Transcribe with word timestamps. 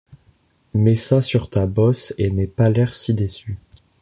Mets 0.73 0.95
ça 0.95 1.21
sur 1.21 1.47
ta 1.51 1.67
bosse 1.67 2.11
et 2.17 2.31
n’aie 2.31 2.47
pas 2.47 2.71
l’air 2.71 2.95
si 2.95 3.13
déçu. 3.13 3.59